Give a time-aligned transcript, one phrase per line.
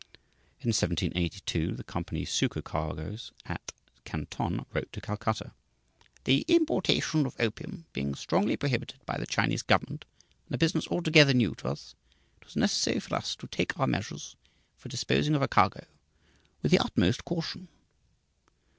[0.61, 3.71] In 1782, the company's supercargoes at
[4.03, 5.51] Canton wrote to Calcutta:
[6.23, 10.05] "The importation of opium being strongly prohibited by the Chinese government,
[10.47, 11.93] and a business altogether new to us,
[12.41, 14.35] it was necessary for us to take our measures
[14.75, 15.85] (for disposing of a cargo)
[16.63, 17.67] with the utmost caution."